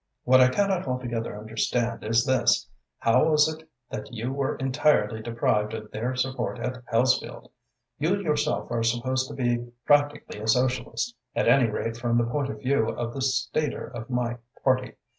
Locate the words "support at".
6.15-6.83